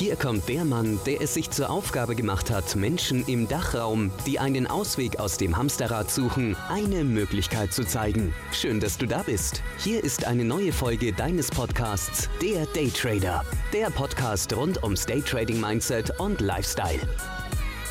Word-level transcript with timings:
Hier 0.00 0.16
kommt 0.16 0.48
der 0.48 0.64
Mann, 0.64 0.98
der 1.04 1.20
es 1.20 1.34
sich 1.34 1.50
zur 1.50 1.68
Aufgabe 1.68 2.16
gemacht 2.16 2.50
hat, 2.50 2.74
Menschen 2.74 3.22
im 3.26 3.48
Dachraum, 3.48 4.10
die 4.24 4.38
einen 4.38 4.66
Ausweg 4.66 5.20
aus 5.20 5.36
dem 5.36 5.58
Hamsterrad 5.58 6.10
suchen, 6.10 6.56
eine 6.70 7.04
Möglichkeit 7.04 7.74
zu 7.74 7.84
zeigen. 7.84 8.34
Schön, 8.50 8.80
dass 8.80 8.96
du 8.96 9.04
da 9.04 9.22
bist. 9.22 9.62
Hier 9.76 10.02
ist 10.02 10.26
eine 10.26 10.42
neue 10.42 10.72
Folge 10.72 11.12
deines 11.12 11.50
Podcasts, 11.50 12.30
der 12.40 12.64
Daytrader. 12.64 13.44
Der 13.74 13.90
Podcast 13.90 14.56
rund 14.56 14.82
ums 14.82 15.04
Daytrading 15.04 15.60
Mindset 15.60 16.18
und 16.18 16.40
Lifestyle. 16.40 17.06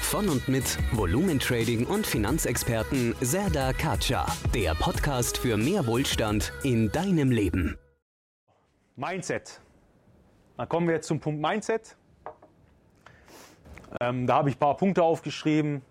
Von 0.01 0.29
und 0.29 0.47
mit 0.47 0.79
Volumentrading 0.93 1.85
und 1.85 2.07
Finanzexperten 2.07 3.13
Serda 3.21 3.71
Kacha. 3.71 4.25
Der 4.55 4.73
Podcast 4.73 5.37
für 5.37 5.57
mehr 5.57 5.85
Wohlstand 5.85 6.53
in 6.63 6.91
deinem 6.91 7.29
Leben. 7.29 7.77
Mindset. 8.95 9.61
Dann 10.57 10.67
kommen 10.67 10.87
wir 10.87 10.95
jetzt 10.95 11.07
zum 11.07 11.19
Punkt 11.19 11.39
Mindset. 11.39 11.98
Ähm, 13.99 14.27
da 14.27 14.35
habe 14.35 14.49
ich 14.49 14.55
ein 14.55 14.59
paar 14.59 14.77
Punkte 14.77 15.03
aufgeschrieben. 15.03 15.81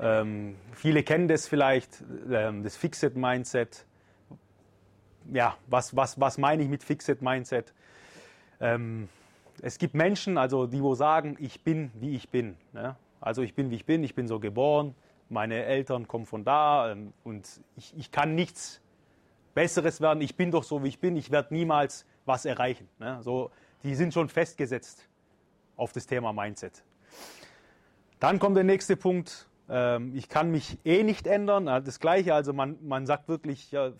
Ähm, 0.00 0.56
viele 0.72 1.02
kennen 1.02 1.28
das 1.28 1.48
vielleicht, 1.48 2.02
ähm, 2.30 2.62
das 2.62 2.76
Fixed 2.76 3.16
Mindset. 3.16 3.84
Ja, 5.32 5.56
was, 5.66 5.94
was, 5.94 6.18
was 6.20 6.38
meine 6.38 6.62
ich 6.62 6.68
mit 6.68 6.82
Fixed 6.82 7.20
Mindset? 7.20 7.74
Ähm, 8.60 9.08
es 9.60 9.78
gibt 9.78 9.94
Menschen, 9.94 10.38
also 10.38 10.66
die 10.66 10.82
wo 10.82 10.94
sagen, 10.94 11.36
ich 11.40 11.62
bin 11.62 11.90
wie 11.94 12.14
ich 12.14 12.28
bin. 12.30 12.56
Ne? 12.72 12.96
Also 13.20 13.42
ich 13.42 13.54
bin 13.54 13.70
wie 13.70 13.76
ich 13.76 13.84
bin, 13.84 14.04
ich 14.04 14.14
bin 14.14 14.28
so 14.28 14.38
geboren, 14.38 14.94
meine 15.28 15.64
Eltern 15.64 16.06
kommen 16.06 16.26
von 16.26 16.44
da 16.44 16.92
ähm, 16.92 17.12
und 17.24 17.60
ich, 17.76 17.92
ich 17.96 18.10
kann 18.10 18.34
nichts 18.34 18.80
Besseres 19.54 20.00
werden. 20.00 20.20
Ich 20.22 20.36
bin 20.36 20.50
doch 20.50 20.62
so 20.62 20.84
wie 20.84 20.88
ich 20.88 21.00
bin, 21.00 21.16
ich 21.16 21.30
werde 21.30 21.52
niemals 21.52 22.06
was 22.24 22.44
erreichen. 22.44 22.88
Ne? 22.98 23.18
So, 23.22 23.50
die 23.82 23.94
sind 23.94 24.14
schon 24.14 24.28
festgesetzt 24.28 25.08
auf 25.76 25.92
das 25.92 26.06
Thema 26.06 26.32
Mindset. 26.32 26.84
Dann 28.20 28.38
kommt 28.38 28.56
der 28.56 28.64
nächste 28.64 28.96
Punkt. 28.96 29.48
Ähm, 29.68 30.14
ich 30.14 30.28
kann 30.28 30.50
mich 30.50 30.78
eh 30.84 31.02
nicht 31.02 31.26
ändern. 31.26 31.66
Das 31.66 32.00
Gleiche, 32.00 32.34
also 32.34 32.52
man, 32.52 32.78
man 32.82 33.06
sagt 33.06 33.28
wirklich, 33.28 33.70
ja, 33.70 33.92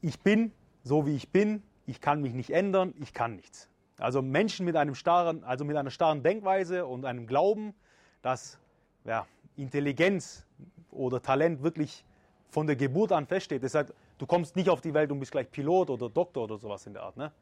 ich 0.00 0.20
bin 0.20 0.52
so 0.84 1.06
wie 1.06 1.14
ich 1.14 1.30
bin, 1.30 1.62
ich 1.86 2.00
kann 2.00 2.20
mich 2.20 2.32
nicht 2.32 2.50
ändern, 2.50 2.94
ich 3.00 3.12
kann 3.12 3.36
nichts. 3.36 3.68
Also 3.98 4.22
Menschen 4.22 4.66
mit 4.66 4.76
einem 4.76 4.94
starren, 4.94 5.44
also 5.44 5.64
mit 5.64 5.76
einer 5.76 5.90
starren 5.90 6.22
Denkweise 6.22 6.86
und 6.86 7.04
einem 7.04 7.26
Glauben, 7.26 7.74
dass 8.20 8.58
ja, 9.04 9.26
Intelligenz 9.56 10.44
oder 10.90 11.22
Talent 11.22 11.62
wirklich 11.62 12.04
von 12.48 12.66
der 12.66 12.76
Geburt 12.76 13.12
an 13.12 13.26
feststeht. 13.26 13.62
Deshalb, 13.62 13.94
du 14.18 14.26
kommst 14.26 14.56
nicht 14.56 14.68
auf 14.68 14.80
die 14.80 14.92
Welt 14.92 15.10
und 15.12 15.20
bist 15.20 15.32
gleich 15.32 15.50
Pilot 15.50 15.90
oder 15.90 16.10
Doktor 16.10 16.44
oder 16.44 16.58
sowas 16.58 16.86
in 16.86 16.94
der 16.94 17.02
Art. 17.02 17.16
Ne? 17.16 17.32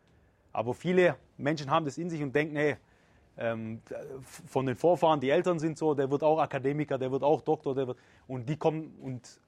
Aber 0.52 0.74
viele 0.74 1.16
Menschen 1.36 1.70
haben 1.70 1.84
das 1.84 1.98
in 1.98 2.10
sich 2.10 2.22
und 2.22 2.34
denken, 2.34 2.56
hey, 2.56 2.76
von 4.46 4.66
den 4.66 4.76
Vorfahren, 4.76 5.18
die 5.18 5.30
Eltern 5.30 5.58
sind 5.58 5.78
so, 5.78 5.94
der 5.94 6.10
wird 6.10 6.22
auch 6.22 6.38
Akademiker, 6.38 6.98
der 6.98 7.10
wird 7.10 7.22
auch 7.22 7.40
Doktor, 7.40 7.74
der 7.74 7.86
wird, 7.86 7.98
und 8.26 8.48
die 8.48 8.56
kommen, 8.56 8.94
und 9.00 9.40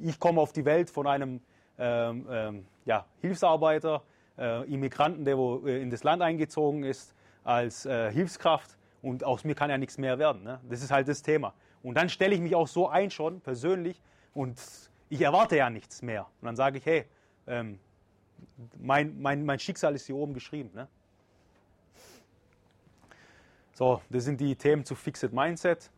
ich 0.00 0.18
komme 0.18 0.40
auf 0.40 0.52
die 0.52 0.64
Welt 0.64 0.90
von 0.90 1.06
einem 1.06 1.40
ähm, 1.78 2.26
ähm, 2.30 2.66
ja, 2.84 3.06
Hilfsarbeiter, 3.20 4.02
äh, 4.38 4.72
Immigranten, 4.72 5.24
der 5.24 5.38
wo 5.38 5.66
äh, 5.66 5.80
in 5.80 5.90
das 5.90 6.04
Land 6.04 6.22
eingezogen 6.22 6.84
ist, 6.84 7.14
als 7.44 7.86
äh, 7.86 8.10
Hilfskraft 8.12 8.76
und 9.02 9.24
aus 9.24 9.44
mir 9.44 9.54
kann 9.54 9.70
ja 9.70 9.78
nichts 9.78 9.98
mehr 9.98 10.18
werden. 10.18 10.42
Ne? 10.42 10.60
Das 10.68 10.82
ist 10.82 10.90
halt 10.90 11.08
das 11.08 11.22
Thema. 11.22 11.54
Und 11.82 11.96
dann 11.96 12.08
stelle 12.08 12.34
ich 12.34 12.40
mich 12.40 12.54
auch 12.54 12.68
so 12.68 12.88
ein 12.88 13.10
schon 13.10 13.40
persönlich 13.40 14.00
und 14.34 14.60
ich 15.08 15.20
erwarte 15.20 15.56
ja 15.56 15.70
nichts 15.70 16.02
mehr. 16.02 16.26
Und 16.40 16.46
dann 16.46 16.56
sage 16.56 16.78
ich, 16.78 16.86
hey, 16.86 17.04
ähm, 17.46 17.78
mein, 18.78 19.20
mein, 19.20 19.44
mein 19.44 19.58
Schicksal 19.58 19.94
ist 19.94 20.06
hier 20.06 20.16
oben 20.16 20.34
geschrieben. 20.34 20.70
Ne? 20.74 20.88
So, 23.82 24.00
das 24.10 24.22
sind 24.22 24.40
die 24.40 24.54
Themen 24.54 24.84
zu 24.84 24.94
Fixed 24.94 25.32
Mindset. 25.32 25.90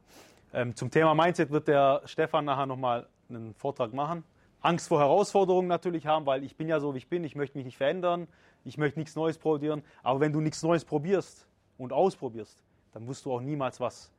Ähm, 0.55 0.75
zum 0.75 0.91
Thema 0.91 1.15
Mindset 1.15 1.51
wird 1.51 1.69
der 1.69 2.01
Stefan 2.07 2.47
nachher 2.47 2.65
nochmal 2.65 3.07
einen 3.29 3.53
Vortrag 3.53 3.93
machen. 3.93 4.25
Angst 4.63 4.89
vor 4.89 5.01
Herausforderungen 5.01 5.69
natürlich 5.69 6.07
haben, 6.07 6.25
weil 6.25 6.45
ich 6.45 6.57
bin 6.57 6.67
ja 6.67 6.81
so, 6.81 6.95
wie 6.95 6.97
ich 6.97 7.11
bin, 7.11 7.25
ich 7.25 7.37
möchte 7.37 7.59
mich 7.59 7.67
nicht 7.67 7.77
verändern, 7.77 8.27
ich 8.65 8.79
möchte 8.79 8.99
nichts 8.99 9.15
Neues 9.17 9.37
probieren. 9.37 9.83
Aber 10.03 10.19
wenn 10.21 10.33
du 10.33 10.41
nichts 10.41 10.63
Neues 10.63 10.83
probierst 10.83 11.47
und 11.77 11.93
ausprobierst, 11.93 12.65
dann 12.95 13.07
wirst 13.07 13.27
du 13.27 13.33
auch 13.35 13.43
niemals 13.43 13.79
was 13.81 14.11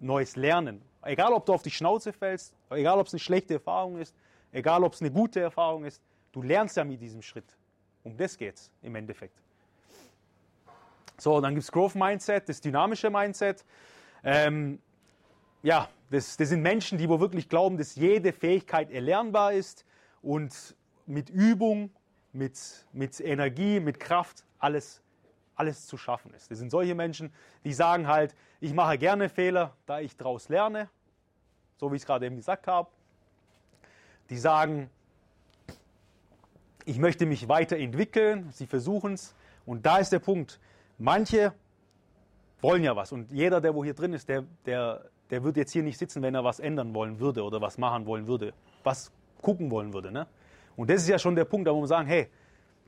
Neues 0.00 0.34
lernen. 0.34 0.82
Egal, 1.02 1.32
ob 1.34 1.46
du 1.46 1.52
auf 1.52 1.62
die 1.62 1.70
Schnauze 1.70 2.12
fällst, 2.12 2.52
egal, 2.68 2.98
ob 2.98 3.06
es 3.06 3.14
eine 3.14 3.20
schlechte 3.20 3.54
Erfahrung 3.54 3.98
ist, 3.98 4.12
egal, 4.50 4.82
ob 4.82 4.94
es 4.94 5.00
eine 5.00 5.12
gute 5.12 5.38
Erfahrung 5.38 5.84
ist, 5.84 6.02
du 6.32 6.42
lernst 6.42 6.76
ja 6.76 6.82
mit 6.82 7.00
diesem 7.00 7.22
Schritt. 7.22 7.56
Um 8.02 8.16
das 8.16 8.36
geht's 8.36 8.72
im 8.82 8.96
Endeffekt. 8.96 9.40
So, 11.18 11.40
dann 11.40 11.54
gibt 11.54 11.64
es 11.64 11.72
Growth 11.72 11.96
Mindset, 11.96 12.48
das 12.48 12.60
dynamische 12.60 13.10
Mindset. 13.10 13.64
Ähm, 14.22 14.78
ja, 15.62 15.88
das, 16.10 16.36
das 16.36 16.50
sind 16.50 16.62
Menschen, 16.62 16.96
die 16.96 17.08
wo 17.08 17.18
wirklich 17.20 17.48
glauben, 17.48 17.76
dass 17.76 17.96
jede 17.96 18.32
Fähigkeit 18.32 18.90
erlernbar 18.90 19.52
ist 19.52 19.84
und 20.22 20.76
mit 21.06 21.28
Übung, 21.28 21.90
mit, 22.32 22.86
mit 22.92 23.20
Energie, 23.20 23.80
mit 23.80 23.98
Kraft 23.98 24.44
alles, 24.58 25.02
alles 25.56 25.86
zu 25.86 25.96
schaffen 25.96 26.32
ist. 26.34 26.50
Das 26.50 26.58
sind 26.58 26.70
solche 26.70 26.94
Menschen, 26.94 27.32
die 27.64 27.72
sagen 27.72 28.06
halt, 28.06 28.34
ich 28.60 28.72
mache 28.72 28.96
gerne 28.96 29.28
Fehler, 29.28 29.74
da 29.86 30.00
ich 30.00 30.16
daraus 30.16 30.48
lerne, 30.48 30.88
so 31.76 31.90
wie 31.90 31.96
ich 31.96 32.02
es 32.02 32.06
gerade 32.06 32.26
eben 32.26 32.36
gesagt 32.36 32.66
habe. 32.68 32.88
Die 34.30 34.38
sagen, 34.38 34.88
ich 36.84 36.98
möchte 36.98 37.26
mich 37.26 37.48
weiterentwickeln, 37.48 38.50
sie 38.52 38.66
versuchen 38.66 39.14
es. 39.14 39.34
Und 39.66 39.84
da 39.84 39.98
ist 39.98 40.10
der 40.10 40.20
Punkt. 40.20 40.60
Manche 40.98 41.52
wollen 42.60 42.82
ja 42.82 42.94
was. 42.96 43.12
Und 43.12 43.30
jeder, 43.30 43.60
der 43.60 43.74
wo 43.74 43.84
hier 43.84 43.94
drin 43.94 44.12
ist, 44.12 44.28
der, 44.28 44.44
der, 44.66 45.04
der 45.30 45.44
wird 45.44 45.56
jetzt 45.56 45.72
hier 45.72 45.82
nicht 45.82 45.98
sitzen, 45.98 46.22
wenn 46.22 46.34
er 46.34 46.44
was 46.44 46.58
ändern 46.58 46.94
wollen 46.94 47.20
würde 47.20 47.42
oder 47.44 47.60
was 47.60 47.78
machen 47.78 48.06
wollen 48.06 48.26
würde, 48.26 48.52
was 48.82 49.12
gucken 49.40 49.70
wollen 49.70 49.92
würde. 49.92 50.10
Ne? 50.10 50.26
Und 50.76 50.90
das 50.90 51.02
ist 51.02 51.08
ja 51.08 51.18
schon 51.18 51.36
der 51.36 51.44
Punkt, 51.44 51.66
da 51.68 51.74
wo 51.74 51.80
wir 51.80 51.86
sagen, 51.86 52.08
hey, 52.08 52.28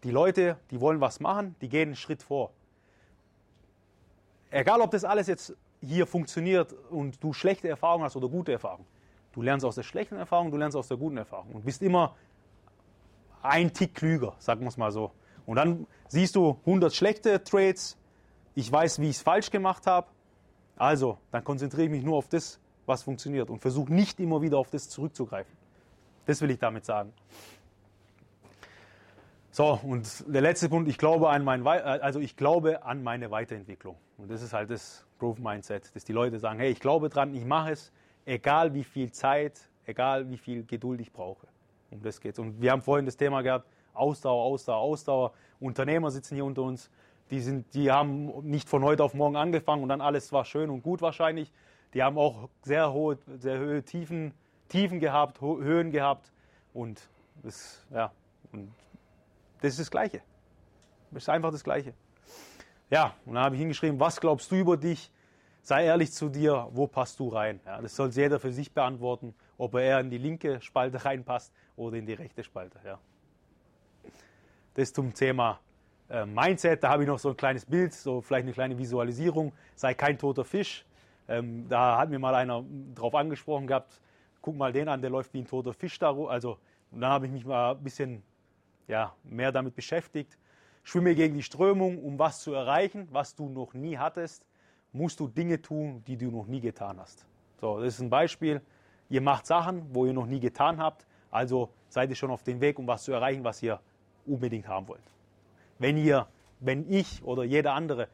die 0.02 0.10
Leute, 0.10 0.56
die 0.70 0.80
wollen 0.80 1.00
was 1.00 1.20
machen, 1.20 1.54
die 1.60 1.68
gehen 1.68 1.88
einen 1.88 1.96
Schritt 1.96 2.22
vor. 2.22 2.50
Egal, 4.50 4.80
ob 4.80 4.90
das 4.90 5.04
alles 5.04 5.28
jetzt 5.28 5.56
hier 5.80 6.06
funktioniert 6.06 6.74
und 6.90 7.22
du 7.22 7.32
schlechte 7.32 7.68
Erfahrungen 7.68 8.04
hast 8.04 8.16
oder 8.16 8.28
gute 8.28 8.52
Erfahrungen. 8.52 8.86
Du 9.32 9.42
lernst 9.42 9.64
aus 9.64 9.76
der 9.76 9.84
schlechten 9.84 10.16
Erfahrung, 10.16 10.50
du 10.50 10.56
lernst 10.56 10.76
aus 10.76 10.88
der 10.88 10.96
guten 10.96 11.16
Erfahrung 11.16 11.52
und 11.52 11.64
bist 11.64 11.82
immer 11.82 12.16
ein 13.42 13.72
Tick 13.72 13.94
klüger, 13.94 14.34
sagen 14.38 14.62
wir 14.62 14.68
es 14.68 14.76
mal 14.76 14.90
so. 14.90 15.12
Und 15.46 15.56
dann 15.56 15.86
siehst 16.08 16.34
du 16.36 16.58
100 16.66 16.92
schlechte 16.92 17.42
Trades, 17.42 17.96
ich 18.54 18.70
weiß, 18.70 19.00
wie 19.00 19.08
ich 19.08 19.16
es 19.16 19.22
falsch 19.22 19.50
gemacht 19.50 19.86
habe, 19.86 20.08
also 20.76 21.18
dann 21.30 21.44
konzentriere 21.44 21.84
ich 21.84 21.90
mich 21.90 22.04
nur 22.04 22.16
auf 22.16 22.28
das, 22.28 22.60
was 22.86 23.02
funktioniert 23.02 23.50
und 23.50 23.60
versuche 23.60 23.92
nicht 23.92 24.18
immer 24.20 24.42
wieder 24.42 24.58
auf 24.58 24.70
das 24.70 24.88
zurückzugreifen. 24.88 25.56
Das 26.26 26.40
will 26.40 26.50
ich 26.50 26.58
damit 26.58 26.84
sagen. 26.84 27.12
So, 29.52 29.80
und 29.82 30.24
der 30.32 30.42
letzte 30.42 30.68
Punkt, 30.68 30.88
ich 30.88 30.96
glaube 30.96 31.28
an 31.28 31.42
mein, 31.42 31.66
also 31.66 32.20
ich 32.20 32.36
glaube 32.36 32.84
an 32.84 33.02
meine 33.02 33.30
Weiterentwicklung. 33.30 33.96
Und 34.16 34.30
das 34.30 34.42
ist 34.42 34.52
halt 34.52 34.70
das 34.70 35.04
Growth 35.18 35.40
Mindset, 35.40 35.94
dass 35.94 36.04
die 36.04 36.12
Leute 36.12 36.38
sagen, 36.38 36.60
hey, 36.60 36.70
ich 36.70 36.80
glaube 36.80 37.08
dran, 37.08 37.34
ich 37.34 37.44
mache 37.44 37.72
es, 37.72 37.92
egal 38.26 38.74
wie 38.74 38.84
viel 38.84 39.10
Zeit, 39.10 39.60
egal 39.86 40.30
wie 40.30 40.38
viel 40.38 40.64
Geduld 40.64 41.00
ich 41.00 41.12
brauche. 41.12 41.48
Um 41.90 42.00
das 42.00 42.20
geht's. 42.20 42.38
Und 42.38 42.60
wir 42.60 42.70
haben 42.70 42.82
vorhin 42.82 43.06
das 43.06 43.16
Thema 43.16 43.42
gehabt, 43.42 43.66
Ausdauer, 43.92 44.44
Ausdauer, 44.44 44.78
Ausdauer. 44.78 45.32
Unternehmer 45.58 46.10
sitzen 46.10 46.36
hier 46.36 46.44
unter 46.44 46.62
uns, 46.62 46.88
die, 47.30 47.40
sind, 47.40 47.74
die 47.74 47.90
haben 47.90 48.48
nicht 48.48 48.68
von 48.68 48.82
heute 48.82 49.04
auf 49.04 49.14
morgen 49.14 49.36
angefangen 49.36 49.82
und 49.82 49.88
dann 49.88 50.00
alles 50.00 50.32
war 50.32 50.44
schön 50.44 50.70
und 50.70 50.82
gut 50.82 51.00
wahrscheinlich. 51.00 51.52
Die 51.94 52.02
haben 52.02 52.18
auch 52.18 52.48
sehr 52.62 52.92
hohe, 52.92 53.18
sehr 53.38 53.60
hohe 53.60 53.82
Tiefen, 53.82 54.34
Tiefen 54.68 55.00
gehabt, 55.00 55.40
Höhen 55.40 55.90
gehabt 55.90 56.32
und 56.72 57.08
das, 57.42 57.84
ja, 57.92 58.12
und 58.52 58.72
das 59.60 59.72
ist 59.72 59.80
das 59.80 59.90
Gleiche. 59.90 60.22
Das 61.10 61.24
ist 61.24 61.28
einfach 61.28 61.50
das 61.50 61.64
Gleiche. 61.64 61.94
Ja, 62.90 63.14
und 63.24 63.34
dann 63.34 63.44
habe 63.44 63.54
ich 63.54 63.60
hingeschrieben, 63.60 63.98
was 64.00 64.20
glaubst 64.20 64.50
du 64.50 64.56
über 64.56 64.76
dich? 64.76 65.12
Sei 65.62 65.84
ehrlich 65.84 66.12
zu 66.12 66.28
dir, 66.28 66.68
wo 66.72 66.86
passt 66.86 67.20
du 67.20 67.28
rein? 67.28 67.60
Ja, 67.66 67.80
das 67.80 67.94
soll 67.94 68.10
jeder 68.10 68.40
für 68.40 68.52
sich 68.52 68.72
beantworten, 68.72 69.34
ob 69.58 69.74
er 69.74 69.82
eher 69.82 70.00
in 70.00 70.10
die 70.10 70.18
linke 70.18 70.60
Spalte 70.60 71.04
reinpasst 71.04 71.52
oder 71.76 71.96
in 71.96 72.06
die 72.06 72.14
rechte 72.14 72.42
Spalte. 72.42 72.78
Ja. 72.84 72.98
Das 74.74 74.92
zum 74.92 75.12
Thema 75.12 75.60
äh, 76.10 76.26
Mindset. 76.26 76.82
Da 76.82 76.90
habe 76.90 77.04
ich 77.04 77.08
noch 77.08 77.18
so 77.18 77.30
ein 77.30 77.36
kleines 77.36 77.64
Bild, 77.64 77.94
so 77.94 78.20
vielleicht 78.20 78.44
eine 78.44 78.52
kleine 78.52 78.76
Visualisierung. 78.76 79.52
Sei 79.74 79.94
kein 79.94 80.18
toter 80.18 80.44
Fisch. 80.44 80.84
Ähm, 81.28 81.68
da 81.68 81.98
hat 81.98 82.10
mir 82.10 82.18
mal 82.18 82.34
einer 82.34 82.64
drauf 82.94 83.14
angesprochen 83.14 83.66
gehabt, 83.66 84.00
guck 84.42 84.56
mal 84.56 84.72
den 84.72 84.88
an, 84.88 85.00
der 85.00 85.10
läuft 85.10 85.32
wie 85.32 85.38
ein 85.38 85.46
toter 85.46 85.72
Fisch 85.72 85.98
da. 85.98 86.12
Also, 86.12 86.58
und 86.90 87.00
dann 87.00 87.10
habe 87.10 87.26
ich 87.26 87.32
mich 87.32 87.46
mal 87.46 87.72
ein 87.72 87.82
bisschen 87.82 88.22
ja, 88.88 89.14
mehr 89.22 89.52
damit 89.52 89.74
beschäftigt. 89.74 90.36
Schwimme 90.82 91.14
gegen 91.14 91.34
die 91.34 91.42
Strömung, 91.42 92.02
um 92.02 92.18
was 92.18 92.40
zu 92.40 92.52
erreichen, 92.52 93.06
was 93.12 93.34
du 93.34 93.48
noch 93.48 93.74
nie 93.74 93.96
hattest, 93.96 94.44
musst 94.92 95.20
du 95.20 95.28
Dinge 95.28 95.62
tun, 95.62 96.02
die 96.06 96.16
du 96.16 96.30
noch 96.30 96.46
nie 96.46 96.60
getan 96.60 96.98
hast. 96.98 97.24
So, 97.60 97.78
das 97.78 97.94
ist 97.94 98.00
ein 98.00 98.10
Beispiel. 98.10 98.60
Ihr 99.08 99.20
macht 99.20 99.46
Sachen, 99.46 99.94
wo 99.94 100.06
ihr 100.06 100.12
noch 100.12 100.26
nie 100.26 100.40
getan 100.40 100.78
habt, 100.78 101.06
also 101.30 101.70
seid 101.88 102.10
ihr 102.10 102.16
schon 102.16 102.30
auf 102.30 102.42
dem 102.42 102.60
Weg, 102.60 102.78
um 102.78 102.86
was 102.86 103.04
zu 103.04 103.12
erreichen, 103.12 103.44
was 103.44 103.62
ihr 103.62 103.80
unbedingt 104.26 104.66
haben 104.66 104.88
wollt. 104.88 105.02
Wenn 105.80 105.96
ihr 105.96 106.28
wenn 106.60 106.90
ich 106.90 107.22
oder 107.24 107.42
jeder 107.42 107.72
andere 107.72 108.08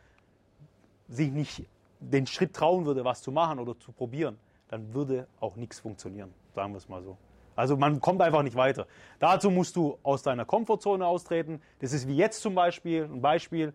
sich 1.08 1.30
nicht 1.30 1.66
den 2.00 2.26
Schritt 2.26 2.54
trauen 2.54 2.86
würde, 2.86 3.04
was 3.04 3.22
zu 3.22 3.32
machen 3.32 3.58
oder 3.58 3.78
zu 3.78 3.92
probieren, 3.92 4.38
dann 4.68 4.94
würde 4.94 5.26
auch 5.40 5.56
nichts 5.56 5.80
funktionieren, 5.80 6.32
sagen 6.54 6.72
wir 6.72 6.78
es 6.78 6.88
mal 6.88 7.02
so. 7.02 7.16
Also 7.54 7.76
man 7.76 8.00
kommt 8.00 8.20
einfach 8.20 8.42
nicht 8.42 8.56
weiter. 8.56 8.86
Dazu 9.18 9.50
musst 9.50 9.76
du 9.76 9.98
aus 10.02 10.22
deiner 10.22 10.44
Komfortzone 10.44 11.06
austreten. 11.06 11.62
Das 11.78 11.92
ist 11.92 12.06
wie 12.06 12.16
jetzt 12.16 12.42
zum 12.42 12.54
Beispiel 12.54 13.04
ein 13.04 13.22
Beispiel. 13.22 13.72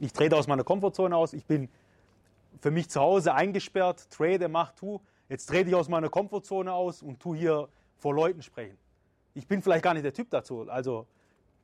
Ich 0.00 0.12
trete 0.12 0.36
aus 0.36 0.48
meiner 0.48 0.64
Komfortzone 0.64 1.16
aus. 1.16 1.32
Ich 1.32 1.44
bin 1.44 1.68
für 2.60 2.72
mich 2.72 2.90
zu 2.90 3.00
Hause 3.00 3.34
eingesperrt, 3.34 4.10
trade, 4.10 4.48
mach, 4.48 4.72
tu. 4.72 5.00
Jetzt 5.28 5.46
trete 5.46 5.68
ich 5.68 5.74
aus 5.76 5.88
meiner 5.88 6.08
Komfortzone 6.08 6.72
aus 6.72 7.02
und 7.02 7.20
tu 7.20 7.34
hier 7.34 7.68
vor 7.98 8.14
Leuten 8.14 8.42
sprechen. 8.42 8.76
Ich 9.34 9.46
bin 9.46 9.62
vielleicht 9.62 9.84
gar 9.84 9.94
nicht 9.94 10.04
der 10.04 10.12
Typ 10.12 10.30
dazu. 10.30 10.68
Also, 10.68 11.06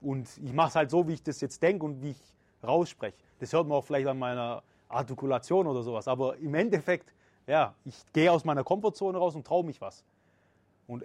und 0.00 0.29
ich 0.43 0.52
mache 0.52 0.69
es 0.69 0.75
halt 0.76 0.91
so, 0.91 1.06
wie 1.08 1.14
ich 1.14 1.23
das 1.23 1.41
jetzt 1.41 1.62
denke 1.62 1.85
und 1.85 2.02
wie 2.02 2.11
ich 2.11 2.20
rausspreche. 2.62 3.17
Das 3.38 3.52
hört 3.52 3.67
man 3.67 3.79
auch 3.79 3.85
vielleicht 3.85 4.06
an 4.06 4.19
meiner 4.19 4.62
Artikulation 4.88 5.67
oder 5.67 5.82
sowas. 5.82 6.08
Aber 6.08 6.37
im 6.38 6.55
Endeffekt, 6.55 7.12
ja, 7.47 7.75
ich 7.85 7.94
gehe 8.12 8.31
aus 8.31 8.44
meiner 8.44 8.64
Komfortzone 8.64 9.17
raus 9.17 9.35
und 9.35 9.47
traue 9.47 9.64
mich 9.64 9.81
was. 9.81 10.05
Und 10.87 11.05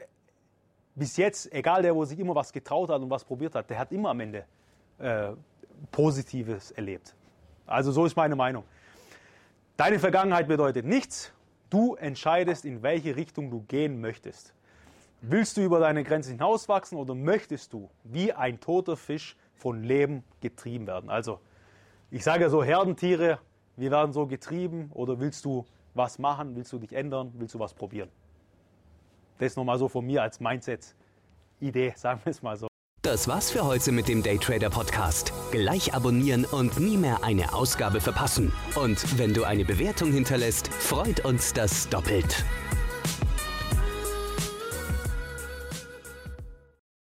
bis 0.96 1.18
jetzt, 1.18 1.52
egal 1.54 1.82
der, 1.82 1.96
wo 1.96 2.06
sich 2.06 2.18
immer 2.20 2.36
was 2.36 2.52
getraut 2.52 2.90
hat 2.90 3.02
und 3.02 3.10
was 3.10 3.24
probiert 3.24 3.56
hat, 3.56 3.70
der 3.70 3.78
hat 3.78 3.92
immer 3.92 4.10
am 4.10 4.20
Ende 4.20 4.46
äh, 4.98 5.32
Positives 5.92 6.72
erlebt. 6.72 7.16
Also 7.66 7.92
so 7.92 8.06
ist 8.06 8.16
meine 8.16 8.36
Meinung. 8.36 8.64
Deine 9.78 10.00
Vergangenheit 10.00 10.48
bedeutet 10.48 10.86
nichts. 10.86 11.34
Du 11.70 11.96
entscheidest, 11.96 12.64
in 12.64 12.82
welche 12.82 13.16
Richtung 13.16 13.52
du 13.52 13.62
gehen 13.68 14.00
möchtest. 14.00 14.55
Willst 15.28 15.58
du 15.58 15.62
über 15.62 15.80
deine 15.80 16.04
Grenzen 16.04 16.34
hinauswachsen 16.34 17.00
oder 17.00 17.16
möchtest 17.16 17.74
du 17.74 17.90
wie 18.04 18.32
ein 18.32 18.60
toter 18.60 18.96
Fisch 18.96 19.36
von 19.56 19.84
Leben 19.84 20.24
getrieben 20.40 20.86
werden? 20.86 21.10
Also, 21.10 21.40
ich 22.12 22.24
sage 22.24 22.44
ja 22.44 22.50
so, 22.50 22.64
Herdentiere, 22.64 23.40
wir 23.76 23.90
werden 23.90 24.14
so 24.14 24.28
getrieben 24.28 24.92
oder 24.94 25.20
willst 25.20 25.44
du 25.44 25.66
was 25.96 26.20
machen, 26.20 26.56
willst 26.56 26.72
du 26.74 26.78
dich 26.78 26.94
ändern, 26.94 27.32
willst 27.38 27.56
du 27.56 27.60
was 27.60 27.74
probieren? 27.74 28.10
Das 29.40 29.56
nochmal 29.56 29.80
so 29.80 29.88
von 29.88 30.06
mir 30.06 30.22
als 30.22 30.40
Mindset-Idee, 30.40 31.94
sagen 31.98 32.22
wir 32.24 32.30
es 32.30 32.44
mal 32.44 32.56
so. 32.56 32.68
Das 33.02 33.28
war's 33.28 33.50
für 33.50 33.66
heute 33.66 33.92
mit 33.92 34.08
dem 34.08 34.22
Daytrader 34.22 34.70
Podcast. 34.70 35.34
Gleich 35.50 35.96
abonnieren 35.96 36.46
und 36.46 36.80
nie 36.80 36.98
mehr 36.98 37.24
eine 37.24 37.52
Ausgabe 37.54 38.00
verpassen. 38.00 38.54
Und 38.76 39.18
wenn 39.18 39.34
du 39.34 39.44
eine 39.44 39.66
Bewertung 39.66 40.12
hinterlässt, 40.12 40.68
freut 40.68 41.26
uns 41.26 41.52
das 41.54 41.90
doppelt. 41.90 42.46